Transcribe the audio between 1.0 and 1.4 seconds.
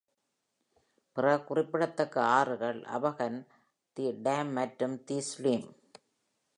பிற